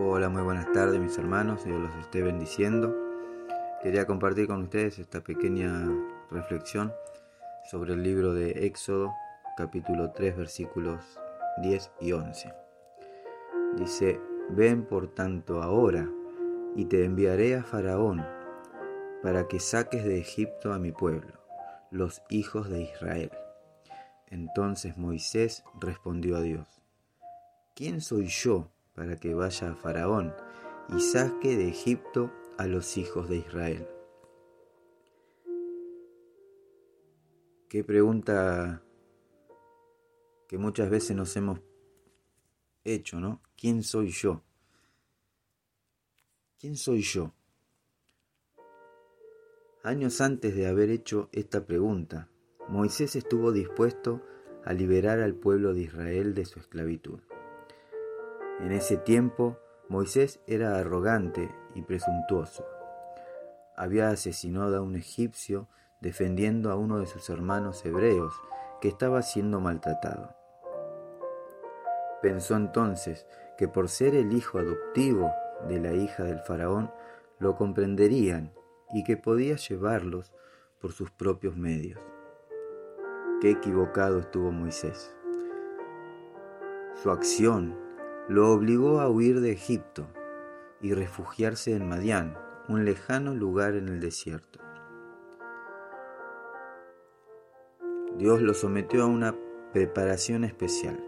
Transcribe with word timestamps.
Hola, 0.00 0.28
muy 0.28 0.42
buenas 0.42 0.70
tardes 0.72 1.00
mis 1.00 1.18
hermanos, 1.18 1.64
Dios 1.64 1.80
los 1.80 1.92
esté 1.96 2.22
bendiciendo. 2.22 2.94
Quería 3.82 4.06
compartir 4.06 4.46
con 4.46 4.62
ustedes 4.62 5.00
esta 5.00 5.22
pequeña 5.22 5.90
reflexión 6.30 6.92
sobre 7.68 7.94
el 7.94 8.04
libro 8.04 8.32
de 8.32 8.64
Éxodo, 8.64 9.12
capítulo 9.56 10.12
3, 10.12 10.36
versículos 10.36 11.18
10 11.62 11.90
y 12.00 12.12
11. 12.12 12.54
Dice, 13.76 14.20
ven 14.50 14.84
por 14.84 15.08
tanto 15.08 15.64
ahora 15.64 16.08
y 16.76 16.84
te 16.84 17.04
enviaré 17.04 17.56
a 17.56 17.64
Faraón 17.64 18.24
para 19.20 19.48
que 19.48 19.58
saques 19.58 20.04
de 20.04 20.20
Egipto 20.20 20.72
a 20.72 20.78
mi 20.78 20.92
pueblo, 20.92 21.32
los 21.90 22.22
hijos 22.30 22.70
de 22.70 22.82
Israel. 22.82 23.32
Entonces 24.28 24.96
Moisés 24.96 25.64
respondió 25.80 26.36
a 26.36 26.40
Dios, 26.40 26.68
¿quién 27.74 28.00
soy 28.00 28.28
yo 28.28 28.70
para 28.98 29.16
que 29.16 29.32
vaya 29.32 29.70
a 29.70 29.74
Faraón 29.76 30.34
y 30.88 31.00
saque 31.00 31.56
de 31.56 31.68
Egipto 31.68 32.32
a 32.56 32.66
los 32.66 32.96
hijos 32.96 33.28
de 33.28 33.36
Israel? 33.36 33.86
Qué 37.68 37.84
pregunta 37.84 38.82
que 40.48 40.58
muchas 40.58 40.90
veces 40.90 41.14
nos 41.14 41.36
hemos 41.36 41.60
hecho, 42.82 43.20
¿no? 43.20 43.40
¿Quién 43.56 43.84
soy 43.84 44.10
yo? 44.10 44.42
¿Quién 46.58 46.76
soy 46.76 47.02
yo? 47.02 47.32
Años 49.84 50.20
antes 50.20 50.56
de 50.56 50.66
haber 50.66 50.90
hecho 50.90 51.28
esta 51.30 51.64
pregunta, 51.64 52.30
Moisés 52.68 53.14
estuvo 53.14 53.52
dispuesto 53.52 54.24
a 54.64 54.72
liberar 54.72 55.20
al 55.20 55.36
pueblo 55.36 55.72
de 55.72 55.82
Israel 55.82 56.34
de 56.34 56.44
su 56.46 56.58
esclavitud. 56.58 57.20
En 58.60 58.72
ese 58.72 58.96
tiempo, 58.96 59.56
Moisés 59.88 60.40
era 60.46 60.78
arrogante 60.78 61.54
y 61.74 61.82
presuntuoso. 61.82 62.66
Había 63.76 64.08
asesinado 64.08 64.76
a 64.76 64.82
un 64.82 64.96
egipcio 64.96 65.68
defendiendo 66.00 66.70
a 66.70 66.76
uno 66.76 66.98
de 66.98 67.06
sus 67.06 67.30
hermanos 67.30 67.84
hebreos 67.86 68.34
que 68.80 68.88
estaba 68.88 69.22
siendo 69.22 69.60
maltratado. 69.60 70.34
Pensó 72.20 72.56
entonces 72.56 73.26
que 73.56 73.68
por 73.68 73.88
ser 73.88 74.14
el 74.14 74.32
hijo 74.32 74.58
adoptivo 74.58 75.32
de 75.68 75.80
la 75.80 75.92
hija 75.92 76.24
del 76.24 76.40
faraón, 76.40 76.92
lo 77.38 77.54
comprenderían 77.56 78.52
y 78.92 79.04
que 79.04 79.16
podía 79.16 79.56
llevarlos 79.56 80.32
por 80.80 80.92
sus 80.92 81.10
propios 81.10 81.56
medios. 81.56 82.00
Qué 83.40 83.52
equivocado 83.52 84.18
estuvo 84.18 84.50
Moisés. 84.50 85.14
Su 87.00 87.10
acción 87.10 87.87
lo 88.28 88.52
obligó 88.52 89.00
a 89.00 89.08
huir 89.08 89.40
de 89.40 89.52
Egipto 89.52 90.06
y 90.82 90.92
refugiarse 90.92 91.74
en 91.74 91.88
Madián, 91.88 92.36
un 92.68 92.84
lejano 92.84 93.34
lugar 93.34 93.74
en 93.74 93.88
el 93.88 94.00
desierto. 94.00 94.60
Dios 98.18 98.42
lo 98.42 98.52
sometió 98.52 99.04
a 99.04 99.06
una 99.06 99.34
preparación 99.72 100.44
especial 100.44 101.02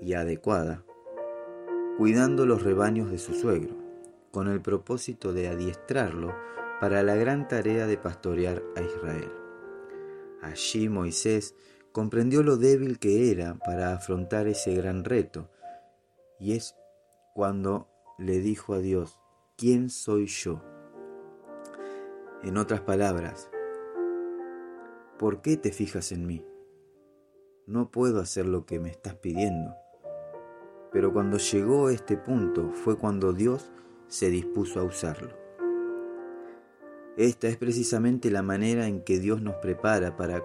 y 0.00 0.14
adecuada, 0.14 0.84
cuidando 1.98 2.46
los 2.46 2.62
rebaños 2.62 3.10
de 3.10 3.18
su 3.18 3.34
suegro, 3.34 3.74
con 4.30 4.46
el 4.46 4.60
propósito 4.60 5.32
de 5.32 5.48
adiestrarlo 5.48 6.36
para 6.80 7.02
la 7.02 7.16
gran 7.16 7.48
tarea 7.48 7.86
de 7.86 7.96
pastorear 7.96 8.62
a 8.76 8.82
Israel. 8.82 9.32
Allí 10.40 10.88
Moisés 10.88 11.56
comprendió 11.90 12.44
lo 12.44 12.58
débil 12.58 13.00
que 13.00 13.32
era 13.32 13.54
para 13.54 13.92
afrontar 13.92 14.46
ese 14.46 14.74
gran 14.74 15.02
reto 15.02 15.50
y 16.38 16.52
es 16.52 16.76
cuando 17.34 17.88
le 18.18 18.40
dijo 18.40 18.74
a 18.74 18.78
Dios, 18.78 19.20
¿quién 19.56 19.90
soy 19.90 20.26
yo? 20.26 20.62
En 22.42 22.56
otras 22.56 22.80
palabras, 22.80 23.50
¿por 25.18 25.42
qué 25.42 25.56
te 25.56 25.72
fijas 25.72 26.12
en 26.12 26.26
mí? 26.26 26.44
No 27.66 27.90
puedo 27.90 28.20
hacer 28.20 28.46
lo 28.46 28.64
que 28.66 28.78
me 28.78 28.90
estás 28.90 29.14
pidiendo. 29.16 29.74
Pero 30.92 31.12
cuando 31.12 31.38
llegó 31.38 31.90
este 31.90 32.16
punto 32.16 32.70
fue 32.72 32.96
cuando 32.96 33.32
Dios 33.32 33.70
se 34.08 34.30
dispuso 34.30 34.80
a 34.80 34.84
usarlo. 34.84 35.34
Esta 37.16 37.48
es 37.48 37.56
precisamente 37.56 38.30
la 38.30 38.42
manera 38.42 38.86
en 38.86 39.02
que 39.02 39.18
Dios 39.18 39.42
nos 39.42 39.56
prepara 39.56 40.16
para 40.16 40.44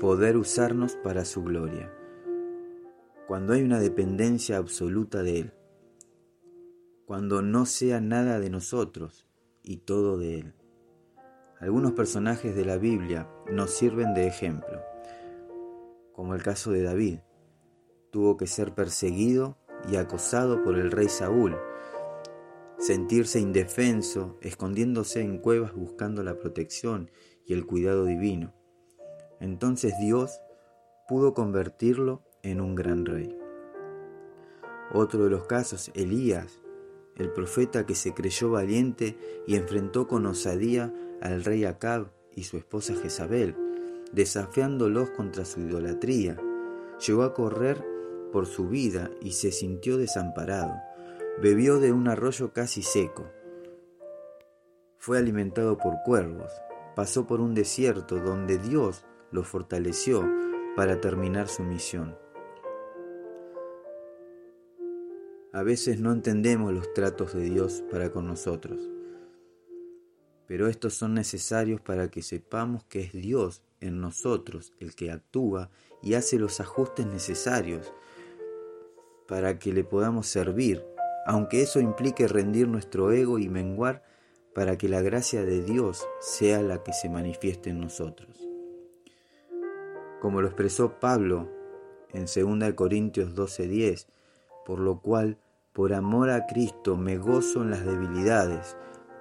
poder 0.00 0.36
usarnos 0.36 0.96
para 0.96 1.24
su 1.24 1.42
gloria 1.42 1.92
cuando 3.26 3.54
hay 3.54 3.62
una 3.62 3.80
dependencia 3.80 4.58
absoluta 4.58 5.22
de 5.22 5.40
Él, 5.40 5.52
cuando 7.06 7.42
no 7.42 7.64
sea 7.64 8.00
nada 8.00 8.38
de 8.38 8.50
nosotros 8.50 9.26
y 9.62 9.78
todo 9.78 10.18
de 10.18 10.40
Él. 10.40 10.54
Algunos 11.60 11.92
personajes 11.92 12.54
de 12.54 12.64
la 12.64 12.76
Biblia 12.76 13.30
nos 13.50 13.70
sirven 13.70 14.12
de 14.12 14.26
ejemplo, 14.26 14.82
como 16.12 16.34
el 16.34 16.42
caso 16.42 16.70
de 16.72 16.82
David. 16.82 17.20
Tuvo 18.10 18.36
que 18.36 18.46
ser 18.46 18.74
perseguido 18.74 19.56
y 19.88 19.96
acosado 19.96 20.62
por 20.62 20.78
el 20.78 20.90
rey 20.90 21.08
Saúl, 21.08 21.56
sentirse 22.78 23.40
indefenso, 23.40 24.36
escondiéndose 24.42 25.22
en 25.22 25.38
cuevas 25.38 25.74
buscando 25.74 26.22
la 26.22 26.38
protección 26.38 27.10
y 27.46 27.54
el 27.54 27.66
cuidado 27.66 28.04
divino. 28.04 28.52
Entonces 29.40 29.94
Dios 29.98 30.40
pudo 31.08 31.32
convertirlo 31.34 32.22
en 32.44 32.60
un 32.60 32.74
gran 32.74 33.04
rey. 33.04 33.36
Otro 34.92 35.24
de 35.24 35.30
los 35.30 35.46
casos, 35.46 35.90
Elías, 35.94 36.60
el 37.16 37.32
profeta 37.32 37.86
que 37.86 37.94
se 37.94 38.14
creyó 38.14 38.50
valiente 38.50 39.18
y 39.46 39.56
enfrentó 39.56 40.06
con 40.06 40.26
osadía 40.26 40.92
al 41.20 41.44
rey 41.44 41.64
Acab 41.64 42.12
y 42.34 42.44
su 42.44 42.56
esposa 42.56 42.94
Jezabel, 42.94 43.56
desafiándolos 44.12 45.10
contra 45.10 45.44
su 45.44 45.60
idolatría. 45.60 46.36
Llegó 47.04 47.22
a 47.22 47.34
correr 47.34 47.84
por 48.32 48.46
su 48.46 48.68
vida 48.68 49.10
y 49.20 49.32
se 49.32 49.52
sintió 49.52 49.96
desamparado. 49.96 50.74
Bebió 51.40 51.80
de 51.80 51.92
un 51.92 52.08
arroyo 52.08 52.52
casi 52.52 52.82
seco. 52.82 53.24
Fue 54.98 55.18
alimentado 55.18 55.76
por 55.78 55.94
cuervos. 56.04 56.52
Pasó 56.94 57.26
por 57.26 57.40
un 57.40 57.54
desierto 57.54 58.16
donde 58.20 58.58
Dios 58.58 59.04
lo 59.32 59.42
fortaleció 59.42 60.24
para 60.76 61.00
terminar 61.00 61.48
su 61.48 61.62
misión. 61.62 62.16
A 65.54 65.62
veces 65.62 66.00
no 66.00 66.10
entendemos 66.10 66.72
los 66.72 66.92
tratos 66.94 67.32
de 67.32 67.42
Dios 67.42 67.84
para 67.88 68.10
con 68.10 68.26
nosotros, 68.26 68.90
pero 70.48 70.66
estos 70.66 70.94
son 70.94 71.14
necesarios 71.14 71.80
para 71.80 72.10
que 72.10 72.22
sepamos 72.22 72.82
que 72.86 73.02
es 73.02 73.12
Dios 73.12 73.62
en 73.80 74.00
nosotros 74.00 74.72
el 74.80 74.96
que 74.96 75.12
actúa 75.12 75.70
y 76.02 76.14
hace 76.14 76.40
los 76.40 76.58
ajustes 76.58 77.06
necesarios 77.06 77.92
para 79.28 79.60
que 79.60 79.72
le 79.72 79.84
podamos 79.84 80.26
servir, 80.26 80.84
aunque 81.24 81.62
eso 81.62 81.78
implique 81.78 82.26
rendir 82.26 82.66
nuestro 82.66 83.12
ego 83.12 83.38
y 83.38 83.48
menguar 83.48 84.02
para 84.56 84.76
que 84.76 84.88
la 84.88 85.02
gracia 85.02 85.44
de 85.44 85.62
Dios 85.62 86.04
sea 86.18 86.62
la 86.62 86.82
que 86.82 86.92
se 86.92 87.08
manifieste 87.08 87.70
en 87.70 87.78
nosotros. 87.78 88.44
Como 90.20 90.40
lo 90.40 90.48
expresó 90.48 90.98
Pablo 90.98 91.48
en 92.12 92.26
2 92.26 92.74
Corintios 92.74 93.36
12:10, 93.36 94.08
por 94.66 94.80
lo 94.80 95.00
cual 95.00 95.38
por 95.74 95.92
amor 95.92 96.30
a 96.30 96.46
Cristo 96.46 96.96
me 96.96 97.18
gozo 97.18 97.62
en 97.62 97.70
las 97.70 97.84
debilidades, 97.84 98.76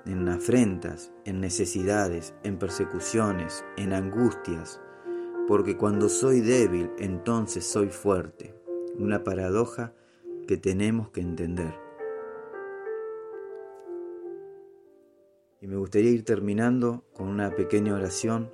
en 0.06 0.30
afrentas, 0.30 1.12
en 1.26 1.42
necesidades, 1.42 2.36
en 2.44 2.60
persecuciones, 2.60 3.66
en 3.76 3.92
angustias, 3.92 4.80
porque 5.48 5.76
cuando 5.76 6.10
soy 6.10 6.42
débil, 6.42 6.92
entonces 7.00 7.66
soy 7.66 7.90
fuerte. 7.90 8.54
Una 9.00 9.24
paradoja 9.24 9.94
que 10.48 10.58
tenemos 10.58 11.10
que 11.10 11.22
entender. 11.22 11.74
Y 15.60 15.66
me 15.66 15.78
gustaría 15.78 16.12
ir 16.12 16.24
terminando 16.24 17.04
con 17.14 17.30
una 17.30 17.56
pequeña 17.56 17.96
oración, 17.96 18.52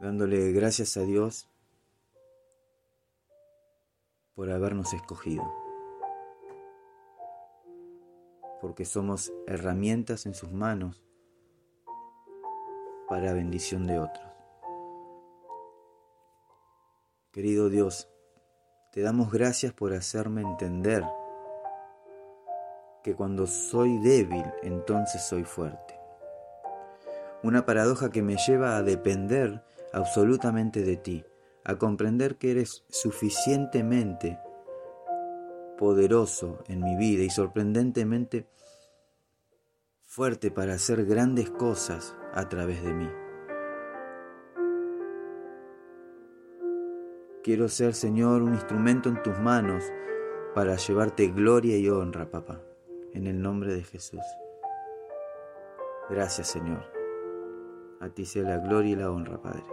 dándole 0.00 0.52
gracias 0.52 0.96
a 0.96 1.02
Dios 1.02 1.51
por 4.34 4.50
habernos 4.50 4.92
escogido, 4.94 5.44
porque 8.60 8.84
somos 8.84 9.32
herramientas 9.46 10.26
en 10.26 10.34
sus 10.34 10.52
manos 10.52 11.02
para 13.08 13.32
bendición 13.32 13.86
de 13.86 13.98
otros. 13.98 14.26
Querido 17.32 17.68
Dios, 17.68 18.08
te 18.92 19.02
damos 19.02 19.32
gracias 19.32 19.72
por 19.72 19.94
hacerme 19.94 20.42
entender 20.42 21.04
que 23.02 23.14
cuando 23.14 23.46
soy 23.46 23.98
débil, 23.98 24.44
entonces 24.62 25.22
soy 25.22 25.44
fuerte. 25.44 25.98
Una 27.42 27.66
paradoja 27.66 28.10
que 28.10 28.22
me 28.22 28.36
lleva 28.36 28.76
a 28.76 28.82
depender 28.82 29.64
absolutamente 29.92 30.82
de 30.82 30.96
ti 30.96 31.24
a 31.64 31.76
comprender 31.76 32.36
que 32.36 32.50
eres 32.50 32.84
suficientemente 32.88 34.38
poderoso 35.78 36.62
en 36.68 36.82
mi 36.82 36.96
vida 36.96 37.22
y 37.22 37.30
sorprendentemente 37.30 38.46
fuerte 40.02 40.50
para 40.50 40.74
hacer 40.74 41.04
grandes 41.06 41.50
cosas 41.50 42.14
a 42.32 42.48
través 42.48 42.82
de 42.82 42.92
mí. 42.92 43.08
Quiero 47.42 47.68
ser, 47.68 47.94
Señor, 47.94 48.42
un 48.42 48.54
instrumento 48.54 49.08
en 49.08 49.20
tus 49.22 49.36
manos 49.40 49.84
para 50.54 50.76
llevarte 50.76 51.28
gloria 51.28 51.76
y 51.76 51.88
honra, 51.88 52.30
papá, 52.30 52.60
en 53.14 53.26
el 53.26 53.42
nombre 53.42 53.74
de 53.74 53.82
Jesús. 53.82 54.20
Gracias, 56.08 56.48
Señor. 56.48 56.84
A 58.00 58.08
ti 58.10 58.24
sea 58.24 58.42
la 58.42 58.58
gloria 58.58 58.92
y 58.92 58.96
la 58.96 59.10
honra, 59.10 59.40
Padre. 59.40 59.64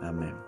Amén. 0.00 0.47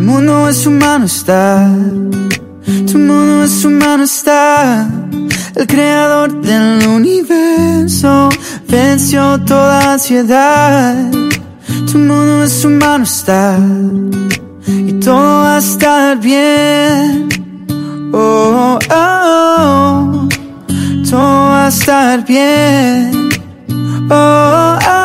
El 0.00 0.06
mundo 0.06 0.48
en 0.48 0.54
su 0.54 0.70
mano 0.70 1.04
está, 1.04 1.70
tu 2.90 2.98
mundo 2.98 3.42
en 3.42 3.50
su 3.50 3.68
mano 3.68 4.04
está. 4.04 4.88
El 5.54 5.66
creador 5.66 6.40
del 6.40 6.88
universo 6.88 8.30
venció 8.66 9.38
toda 9.44 9.92
ansiedad. 9.92 10.94
Tu 11.92 11.98
mundo 11.98 12.44
en 12.44 12.48
su 12.48 12.70
mano 12.70 13.04
está 13.04 13.58
y 14.66 14.94
todo 15.00 15.42
va 15.42 15.56
a 15.56 15.58
estar 15.58 16.18
bien. 16.18 17.28
Oh, 18.14 18.78
oh, 18.78 18.88
oh. 18.90 20.28
todo 21.10 21.20
va 21.20 21.66
a 21.66 21.68
estar 21.68 22.24
bien. 22.24 23.28
Oh, 24.08 24.14
oh, 24.14 24.78
oh. 24.88 24.99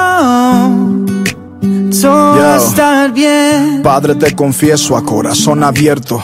Padre, 3.83 4.15
te 4.15 4.35
confieso 4.35 4.95
a 4.97 5.03
corazón 5.03 5.63
abierto 5.63 6.23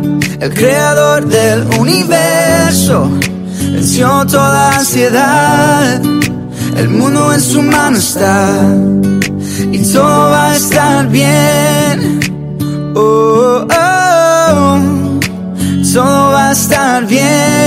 El 0.41 0.51
creador 0.55 1.27
del 1.27 1.67
universo 1.79 3.07
venció 3.73 4.25
toda 4.25 4.75
ansiedad. 4.75 6.01
El 6.75 6.89
mundo 6.89 7.31
en 7.31 7.39
su 7.39 7.61
mano 7.61 7.97
está. 7.97 8.49
Y 9.71 9.77
todo 9.93 10.31
va 10.31 10.49
a 10.49 10.55
estar 10.55 11.07
bien. 11.09 12.19
Oh, 12.95 13.67
oh, 13.69 14.51
oh. 14.55 15.19
Todo 15.93 16.31
va 16.31 16.49
a 16.49 16.51
estar 16.53 17.05
bien. 17.05 17.60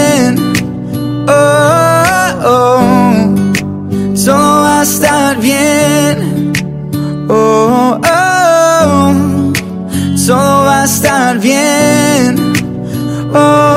Oh. 13.36 13.73